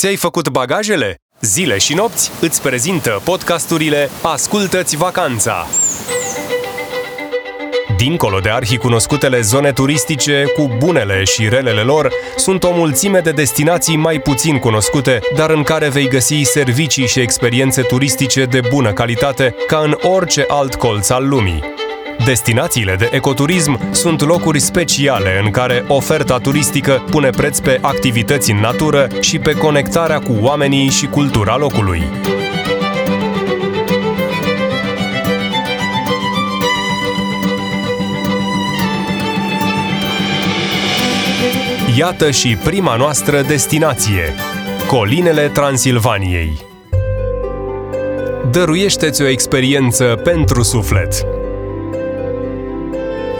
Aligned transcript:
Ți-ai 0.00 0.16
făcut 0.16 0.48
bagajele? 0.48 1.16
Zile 1.40 1.78
și 1.78 1.94
nopți 1.94 2.30
îți 2.40 2.62
prezintă 2.62 3.20
podcasturile 3.24 4.10
Ascultă-ți 4.22 4.96
vacanța! 4.96 5.66
Dincolo 7.96 8.38
de 8.38 8.50
arhicunoscutele 8.50 9.40
zone 9.40 9.72
turistice, 9.72 10.44
cu 10.56 10.76
bunele 10.78 11.24
și 11.24 11.48
relele 11.48 11.80
lor, 11.80 12.12
sunt 12.36 12.62
o 12.62 12.72
mulțime 12.72 13.20
de 13.20 13.30
destinații 13.30 13.96
mai 13.96 14.20
puțin 14.20 14.58
cunoscute, 14.58 15.18
dar 15.36 15.50
în 15.50 15.62
care 15.62 15.88
vei 15.88 16.08
găsi 16.08 16.42
servicii 16.42 17.06
și 17.06 17.20
experiențe 17.20 17.82
turistice 17.82 18.44
de 18.44 18.60
bună 18.68 18.92
calitate, 18.92 19.54
ca 19.66 19.78
în 19.78 19.96
orice 20.02 20.44
alt 20.48 20.74
colț 20.74 21.08
al 21.08 21.28
lumii. 21.28 21.79
Destinațiile 22.24 22.94
de 22.98 23.08
ecoturism 23.12 23.92
sunt 23.92 24.20
locuri 24.26 24.60
speciale 24.60 25.40
în 25.44 25.50
care 25.50 25.84
oferta 25.88 26.38
turistică 26.38 27.04
pune 27.10 27.30
preț 27.30 27.58
pe 27.58 27.78
activități 27.80 28.50
în 28.50 28.56
natură 28.56 29.06
și 29.20 29.38
pe 29.38 29.52
conectarea 29.52 30.18
cu 30.18 30.36
oamenii 30.40 30.88
și 30.88 31.06
cultura 31.06 31.56
locului. 31.56 32.02
Iată 41.98 42.30
și 42.30 42.56
prima 42.64 42.96
noastră 42.96 43.42
destinație, 43.42 44.34
Colinele 44.86 45.48
Transilvaniei. 45.48 46.52
Dăruiește-ți 48.50 49.22
o 49.22 49.26
experiență 49.26 50.04
pentru 50.04 50.62
suflet 50.62 51.39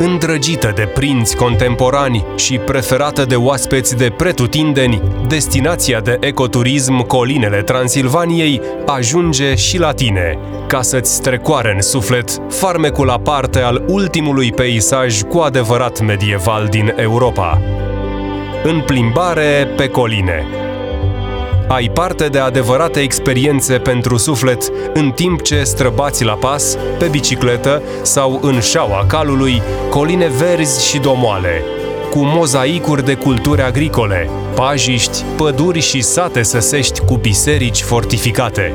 îndrăgită 0.03 0.73
de 0.75 0.91
prinți 0.95 1.37
contemporani 1.37 2.25
și 2.37 2.59
preferată 2.59 3.25
de 3.25 3.37
oaspeți 3.37 3.97
de 3.97 4.13
pretutindeni, 4.17 5.03
destinația 5.27 6.01
de 6.01 6.17
ecoturism 6.21 7.07
Colinele 7.07 7.63
Transilvaniei 7.63 8.61
ajunge 8.87 9.55
și 9.55 9.79
la 9.79 9.93
tine, 9.93 10.39
ca 10.67 10.83
să-ți 10.83 11.15
strecoare 11.15 11.73
în 11.75 11.81
suflet 11.81 12.31
farmecul 12.49 13.11
aparte 13.11 13.61
al 13.61 13.85
ultimului 13.89 14.53
peisaj 14.53 15.23
cu 15.23 15.39
adevărat 15.39 16.01
medieval 16.01 16.67
din 16.67 16.95
Europa. 16.97 17.61
În 18.65 18.83
plimbare 18.87 19.69
pe 19.77 19.89
coline, 19.89 20.45
ai 21.71 21.91
parte 21.95 22.29
de 22.29 22.39
adevărate 22.39 23.01
experiențe 23.01 23.79
pentru 23.79 24.17
suflet 24.17 24.73
în 24.95 25.11
timp 25.11 25.43
ce 25.43 25.63
străbați 25.63 26.25
la 26.25 26.33
pas, 26.33 26.77
pe 26.99 27.07
bicicletă 27.07 27.83
sau 28.03 28.39
în 28.43 28.61
șaua 28.61 29.05
calului, 29.09 29.63
coline 29.91 30.29
verzi 30.29 30.89
și 30.89 30.99
domoale, 30.99 31.63
cu 32.11 32.19
mozaicuri 32.19 33.05
de 33.05 33.15
culturi 33.15 33.63
agricole, 33.63 34.31
pajiști, 34.55 35.25
păduri 35.37 35.81
și 35.81 36.01
sate 36.01 36.43
săsești 36.43 37.01
cu 37.01 37.17
biserici 37.17 37.83
fortificate. 37.83 38.75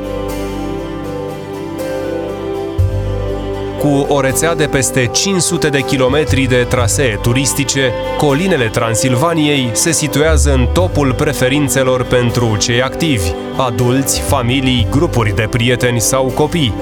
Cu 3.80 4.06
o 4.08 4.20
rețea 4.20 4.54
de 4.54 4.66
peste 4.66 5.06
500 5.06 5.68
de 5.68 5.80
kilometri 5.80 6.44
de 6.44 6.66
trasee 6.68 7.18
turistice, 7.22 7.92
colinele 8.18 8.68
Transilvaniei 8.68 9.70
se 9.72 9.92
situează 9.92 10.52
în 10.52 10.68
topul 10.72 11.14
preferințelor 11.14 12.04
pentru 12.04 12.56
cei 12.56 12.82
activi, 12.82 13.32
adulți, 13.56 14.20
familii, 14.20 14.86
grupuri 14.90 15.34
de 15.34 15.46
prieteni 15.50 16.00
sau 16.00 16.24
copii. 16.24 16.74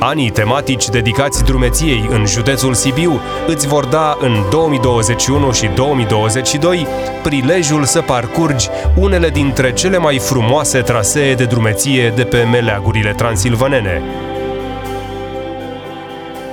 Anii 0.00 0.30
tematici 0.30 0.88
dedicați 0.88 1.44
drumeției 1.44 2.08
în 2.10 2.26
județul 2.26 2.74
Sibiu 2.74 3.20
îți 3.46 3.66
vor 3.66 3.84
da 3.84 4.16
în 4.20 4.44
2021 4.50 5.52
și 5.52 5.66
2022 5.74 6.86
prilejul 7.22 7.84
să 7.84 8.00
parcurgi 8.00 8.68
unele 8.96 9.28
dintre 9.28 9.72
cele 9.72 9.98
mai 9.98 10.18
frumoase 10.18 10.78
trasee 10.78 11.34
de 11.34 11.44
drumeție 11.44 12.12
de 12.16 12.22
pe 12.22 12.42
meleagurile 12.42 13.12
transilvanene 13.12 14.02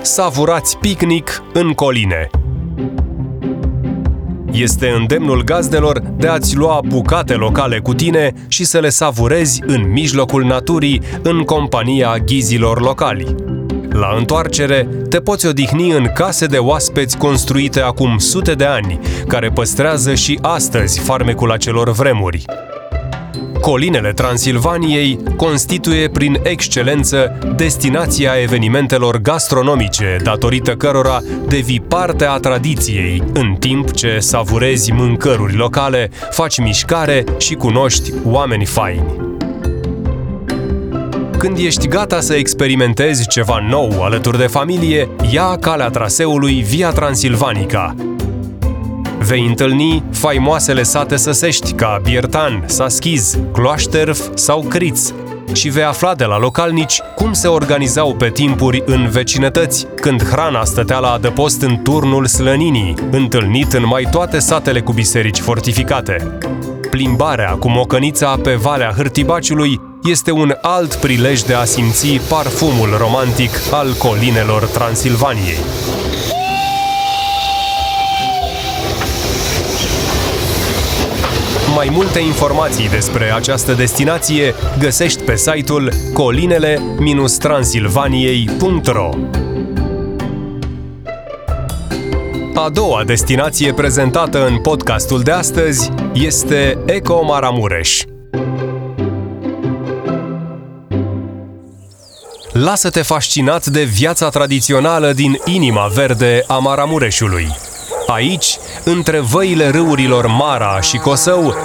savurați 0.02 0.78
picnic 0.78 1.44
în 1.54 1.72
coline. 1.72 2.30
Este 4.52 4.88
îndemnul 4.90 5.44
gazdelor 5.44 6.00
de 6.00 6.28
a-ți 6.28 6.56
lua 6.56 6.82
bucate 6.88 7.34
locale 7.34 7.80
cu 7.80 7.94
tine 7.94 8.34
și 8.48 8.64
să 8.64 8.80
le 8.80 8.90
savurezi 8.90 9.62
în 9.66 9.92
mijlocul 9.92 10.44
naturii, 10.44 11.02
în 11.22 11.44
compania 11.44 12.18
ghizilor 12.26 12.82
locali. 12.82 13.36
La 13.90 14.16
întoarcere, 14.18 14.88
te 15.10 15.20
poți 15.20 15.48
odihni 15.48 15.92
în 15.92 16.10
case 16.14 16.46
de 16.46 16.58
oaspeți 16.58 17.18
construite 17.18 17.80
acum 17.82 18.18
sute 18.18 18.54
de 18.54 18.66
ani, 18.66 19.00
care 19.28 19.50
păstrează 19.50 20.14
și 20.14 20.40
astăzi 20.42 21.00
farmecul 21.00 21.52
acelor 21.52 21.92
vremuri. 21.92 22.46
Colinele 23.62 24.14
Transilvaniei 24.14 25.20
constituie 25.36 26.10
prin 26.10 26.40
excelență 26.44 27.38
destinația 27.56 28.32
evenimentelor 28.42 29.18
gastronomice, 29.18 30.18
datorită 30.24 30.76
cărora 30.76 31.20
devii 31.48 31.84
parte 31.88 32.26
a 32.26 32.38
tradiției, 32.38 33.24
în 33.34 33.56
timp 33.60 33.92
ce 33.92 34.18
savurezi 34.20 34.92
mâncăruri 34.92 35.56
locale, 35.56 36.10
faci 36.30 36.60
mișcare 36.60 37.24
și 37.38 37.54
cunoști 37.54 38.14
oameni 38.26 38.66
faini. 38.66 39.28
Când 41.38 41.58
ești 41.58 41.88
gata 41.88 42.20
să 42.20 42.34
experimentezi 42.34 43.28
ceva 43.28 43.66
nou 43.70 44.04
alături 44.04 44.38
de 44.38 44.48
familie, 44.48 45.10
ia 45.32 45.58
calea 45.62 45.90
traseului 45.90 46.54
Via 46.54 46.90
Transilvanica, 46.90 47.96
Vei 49.30 49.46
întâlni 49.46 50.04
faimoasele 50.12 50.84
sate 50.84 51.16
săsești 51.16 51.74
ca 51.74 52.00
Biertan, 52.04 52.64
Saschiz, 52.66 53.38
Cloașterf 53.54 54.28
sau 54.34 54.62
Criț, 54.62 55.12
și 55.54 55.70
vei 55.70 55.84
afla 55.84 56.16
de 56.16 56.24
la 56.24 56.40
localnici 56.40 57.02
cum 57.16 57.34
se 57.34 57.48
organizau 57.48 58.16
pe 58.16 58.30
timpuri 58.30 58.84
în 58.86 59.10
vecinătăți, 59.10 59.88
când 60.02 60.24
hrana 60.24 60.64
stătea 60.64 61.00
la 61.00 61.12
adăpost 61.12 61.62
în 61.62 61.78
turnul 61.82 62.26
slăninii, 62.26 62.94
întâlnit 63.12 63.74
în 63.74 63.86
mai 63.86 64.08
toate 64.12 64.40
satele 64.40 64.82
cu 64.82 64.92
biserici 64.92 65.40
fortificate. 65.40 66.38
Plimbarea 66.90 67.52
cu 67.52 67.70
mocănița 67.70 68.40
pe 68.44 68.54
Valea 68.54 68.94
Hârtibaciului 68.96 69.80
este 70.04 70.32
un 70.32 70.56
alt 70.62 70.94
prilej 70.94 71.42
de 71.42 71.54
a 71.54 71.64
simți 71.64 72.22
parfumul 72.30 72.98
romantic 72.98 73.52
al 73.72 73.94
colinelor 73.94 74.66
Transilvaniei. 74.66 75.58
Mai 81.80 81.90
multe 81.92 82.20
informații 82.20 82.90
despre 82.90 83.34
această 83.34 83.74
destinație 83.74 84.54
găsești 84.80 85.24
pe 85.24 85.36
site-ul 85.36 85.94
colinele-transilvaniei.ro 86.14 89.10
A 92.54 92.70
doua 92.70 93.04
destinație 93.04 93.74
prezentată 93.74 94.46
în 94.46 94.62
podcastul 94.62 95.22
de 95.22 95.32
astăzi 95.32 95.90
este 96.14 96.78
Eco 96.86 97.24
Maramureș. 97.24 98.02
Lasă-te 102.52 103.02
fascinat 103.02 103.66
de 103.66 103.84
viața 103.84 104.30
tradițională 104.30 105.14
din 105.14 105.38
inima 105.46 105.88
verde 105.88 106.44
a 106.48 106.58
Maramureșului. 106.58 107.48
Aici, 108.12 108.58
între 108.84 109.20
văile 109.20 109.70
râurilor 109.70 110.28
Mara 110.28 110.82
și 110.82 110.98
Cosău, 110.98 111.56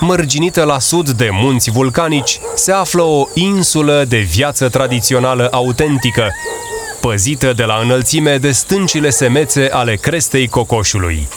mărginită 0.00 0.64
la 0.64 0.78
sud 0.78 1.10
de 1.10 1.28
munți 1.32 1.70
vulcanici, 1.70 2.38
se 2.54 2.72
află 2.72 3.02
o 3.02 3.24
insulă 3.34 4.04
de 4.08 4.18
viață 4.18 4.68
tradițională 4.68 5.48
autentică, 5.52 6.28
păzită 7.00 7.52
de 7.52 7.64
la 7.64 7.80
înălțime 7.82 8.36
de 8.36 8.50
stâncile 8.50 9.10
semețe 9.10 9.68
ale 9.72 9.94
crestei 9.94 10.48
cocoșului. 10.48 11.28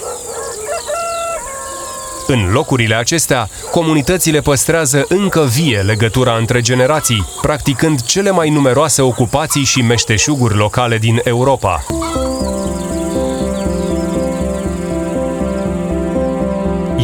În 2.27 2.51
locurile 2.51 2.95
acestea, 2.95 3.49
comunitățile 3.71 4.39
păstrează 4.39 5.05
încă 5.07 5.41
vie 5.41 5.79
legătura 5.79 6.35
între 6.35 6.61
generații, 6.61 7.27
practicând 7.41 8.01
cele 8.01 8.31
mai 8.31 8.49
numeroase 8.49 9.01
ocupații 9.01 9.63
și 9.63 9.81
meșteșuguri 9.81 10.55
locale 10.55 10.97
din 10.97 11.21
Europa. 11.23 11.85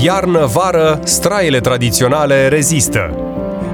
Iarnă-vară, 0.08 1.00
straile 1.04 1.60
tradiționale 1.60 2.48
rezistă. 2.48 3.16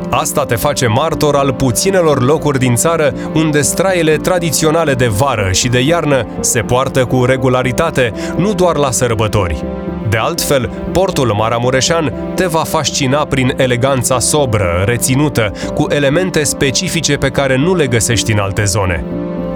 Asta 0.09 0.45
te 0.45 0.55
face 0.55 0.87
martor 0.87 1.35
al 1.35 1.53
puținelor 1.53 2.23
locuri 2.23 2.59
din 2.59 2.75
țară 2.75 3.13
unde 3.33 3.61
straile 3.61 4.17
tradiționale 4.17 4.93
de 4.93 5.07
vară 5.07 5.49
și 5.51 5.67
de 5.67 5.79
iarnă 5.79 6.27
se 6.39 6.61
poartă 6.61 7.05
cu 7.05 7.25
regularitate, 7.25 8.13
nu 8.35 8.53
doar 8.53 8.75
la 8.75 8.91
sărbători. 8.91 9.65
De 10.09 10.17
altfel, 10.17 10.69
portul 10.91 11.33
Maramureșan 11.37 12.13
te 12.35 12.45
va 12.45 12.63
fascina 12.63 13.25
prin 13.25 13.53
eleganța 13.57 14.19
sobră, 14.19 14.83
reținută, 14.85 15.51
cu 15.73 15.85
elemente 15.89 16.43
specifice 16.43 17.15
pe 17.15 17.29
care 17.29 17.57
nu 17.57 17.75
le 17.75 17.87
găsești 17.87 18.31
în 18.31 18.39
alte 18.39 18.63
zone. 18.63 19.03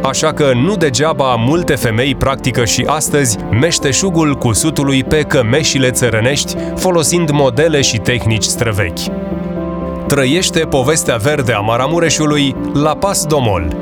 Așa 0.03 0.33
că 0.33 0.51
nu 0.53 0.75
degeaba 0.75 1.35
multe 1.35 1.75
femei 1.75 2.15
practică 2.15 2.65
și 2.65 2.83
astăzi 2.87 3.37
meșteșugul 3.51 4.35
cusutului 4.35 5.03
pe 5.03 5.21
cămeșile 5.21 5.91
țărănești, 5.91 6.55
folosind 6.75 7.29
modele 7.29 7.81
și 7.81 7.97
tehnici 7.97 8.43
străvechi. 8.43 8.99
Trăiește 10.07 10.59
povestea 10.59 11.15
verde 11.15 11.53
a 11.53 11.59
Maramureșului 11.59 12.55
la 12.73 12.95
Pas 12.95 13.25
Domol. 13.25 13.75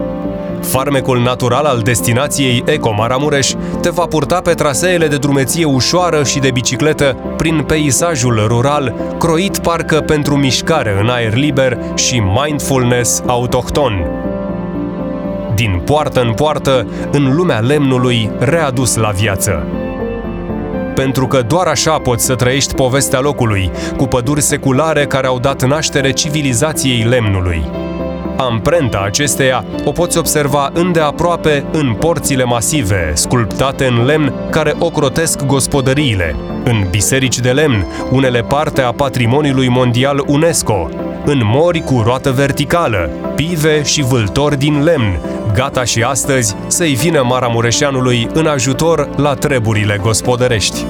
Farmecul 0.61 1.21
natural 1.21 1.65
al 1.65 1.79
destinației 1.79 2.63
Eco 2.65 2.93
Maramureș 2.93 3.51
te 3.81 3.89
va 3.89 4.05
purta 4.05 4.39
pe 4.41 4.53
traseele 4.53 5.07
de 5.07 5.17
drumeție 5.17 5.65
ușoară 5.65 6.23
și 6.23 6.39
de 6.39 6.51
bicicletă 6.51 7.17
prin 7.37 7.63
peisajul 7.67 8.43
rural, 8.47 8.95
croit 9.19 9.57
parcă 9.57 10.01
pentru 10.01 10.35
mișcare 10.37 10.97
în 11.01 11.09
aer 11.09 11.33
liber 11.33 11.77
și 11.95 12.23
mindfulness 12.35 13.21
autohton. 13.25 13.93
Din 15.65 15.81
poartă 15.85 16.21
în 16.21 16.33
poartă, 16.33 16.87
în 17.11 17.35
lumea 17.35 17.59
lemnului 17.59 18.31
readus 18.39 18.95
la 18.95 19.09
viață. 19.09 19.67
Pentru 20.95 21.27
că 21.27 21.41
doar 21.41 21.67
așa 21.67 21.97
poți 21.97 22.25
să 22.25 22.35
trăiești 22.35 22.73
povestea 22.73 23.19
locului, 23.19 23.71
cu 23.97 24.05
păduri 24.05 24.41
seculare 24.41 25.05
care 25.05 25.27
au 25.27 25.39
dat 25.39 25.63
naștere 25.63 26.11
civilizației 26.11 27.03
lemnului. 27.03 27.65
Amprenta 28.37 29.01
acesteia 29.05 29.65
o 29.85 29.91
poți 29.91 30.17
observa 30.17 30.69
îndeaproape 30.73 31.63
în 31.71 31.93
porțile 31.93 32.43
masive, 32.43 33.11
sculptate 33.13 33.85
în 33.85 34.05
lemn, 34.05 34.33
care 34.49 34.75
ocrotesc 34.79 35.45
gospodăriile, 35.45 36.35
în 36.63 36.87
biserici 36.89 37.39
de 37.39 37.51
lemn, 37.51 37.85
unele 38.11 38.41
parte 38.41 38.81
a 38.81 38.91
patrimoniului 38.91 39.69
mondial 39.69 40.23
UNESCO, 40.27 40.89
în 41.25 41.41
mori 41.43 41.79
cu 41.79 42.01
roată 42.05 42.31
verticală, 42.31 43.09
pive 43.35 43.83
și 43.83 44.01
vâltori 44.01 44.57
din 44.57 44.83
lemn, 44.83 45.19
gata 45.55 45.83
și 45.83 46.01
astăzi 46.01 46.55
să-i 46.67 46.93
vină 46.93 47.21
Maramureșeanului 47.21 48.27
în 48.33 48.45
ajutor 48.45 49.09
la 49.17 49.33
treburile 49.33 49.99
gospodărești. 50.01 50.85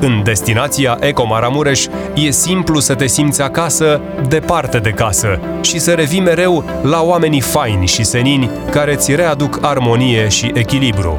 În 0.00 0.22
destinația 0.22 0.96
Eco 1.00 1.26
Maramureș 1.26 1.86
e 2.14 2.30
simplu 2.30 2.80
să 2.80 2.94
te 2.94 3.06
simți 3.06 3.42
acasă, 3.42 4.00
departe 4.28 4.78
de 4.78 4.90
casă 4.90 5.40
și 5.60 5.78
să 5.78 5.92
revii 5.92 6.20
mereu 6.20 6.64
la 6.82 7.02
oamenii 7.02 7.40
faini 7.40 7.86
și 7.86 8.04
senini 8.04 8.50
care 8.70 8.94
îți 8.94 9.14
readuc 9.14 9.58
armonie 9.62 10.28
și 10.28 10.50
echilibru. 10.54 11.18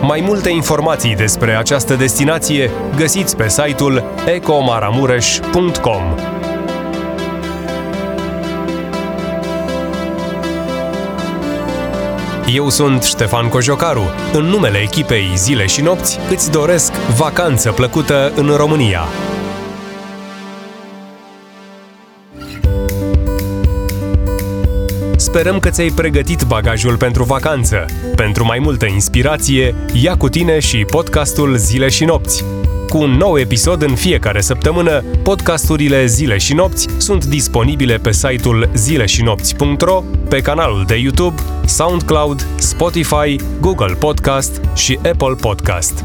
Mai 0.00 0.22
multe 0.26 0.50
informații 0.50 1.14
despre 1.14 1.56
această 1.56 1.94
destinație 1.94 2.70
găsiți 2.96 3.36
pe 3.36 3.48
site-ul 3.48 4.04
ecomaramureș.com. 4.34 6.33
Eu 12.52 12.68
sunt 12.68 13.02
Ștefan 13.02 13.48
Cojocaru. 13.48 14.02
În 14.32 14.44
numele 14.44 14.78
echipei 14.78 15.32
Zile 15.36 15.66
și 15.66 15.82
Nopți 15.82 16.18
îți 16.30 16.50
doresc 16.50 16.92
vacanță 16.92 17.72
plăcută 17.72 18.32
în 18.36 18.54
România. 18.56 19.00
Sperăm 25.16 25.58
că 25.58 25.70
ți-ai 25.70 25.90
pregătit 25.94 26.42
bagajul 26.42 26.96
pentru 26.96 27.24
vacanță. 27.24 27.86
Pentru 28.16 28.44
mai 28.44 28.58
multă 28.58 28.86
inspirație, 28.86 29.74
ia 30.02 30.16
cu 30.16 30.28
tine 30.28 30.58
și 30.58 30.84
podcastul 30.84 31.56
Zile 31.56 31.88
și 31.88 32.04
Nopți. 32.04 32.44
Cu 32.94 33.00
un 33.00 33.10
nou 33.10 33.38
episod 33.38 33.82
în 33.82 33.94
fiecare 33.94 34.40
săptămână, 34.40 35.04
podcasturile 35.22 36.06
Zile 36.06 36.38
și 36.38 36.54
Nopți 36.54 36.88
sunt 36.96 37.24
disponibile 37.24 37.96
pe 37.96 38.12
site-ul 38.12 38.70
zileșinopți.ro, 38.74 40.02
pe 40.28 40.40
canalul 40.40 40.84
de 40.86 40.96
YouTube, 40.96 41.42
SoundCloud, 41.66 42.46
Spotify, 42.58 43.36
Google 43.60 43.94
Podcast 43.94 44.60
și 44.74 44.98
Apple 45.02 45.34
Podcast. 45.40 46.04